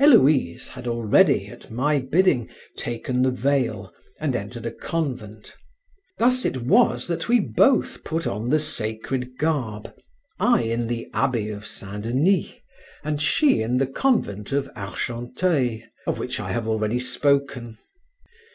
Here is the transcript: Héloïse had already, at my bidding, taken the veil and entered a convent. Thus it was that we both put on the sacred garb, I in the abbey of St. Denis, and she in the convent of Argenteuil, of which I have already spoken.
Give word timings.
Héloïse 0.00 0.68
had 0.68 0.88
already, 0.88 1.46
at 1.48 1.70
my 1.70 1.98
bidding, 1.98 2.48
taken 2.74 3.20
the 3.20 3.30
veil 3.30 3.92
and 4.18 4.34
entered 4.34 4.64
a 4.64 4.70
convent. 4.70 5.54
Thus 6.16 6.46
it 6.46 6.62
was 6.62 7.06
that 7.08 7.28
we 7.28 7.38
both 7.38 8.02
put 8.02 8.26
on 8.26 8.48
the 8.48 8.58
sacred 8.58 9.36
garb, 9.36 9.94
I 10.40 10.62
in 10.62 10.86
the 10.86 11.10
abbey 11.12 11.50
of 11.50 11.66
St. 11.66 12.02
Denis, 12.04 12.48
and 13.02 13.20
she 13.20 13.60
in 13.60 13.76
the 13.76 13.86
convent 13.86 14.52
of 14.52 14.70
Argenteuil, 14.74 15.82
of 16.06 16.18
which 16.18 16.40
I 16.40 16.50
have 16.52 16.66
already 16.66 16.98
spoken. 16.98 17.76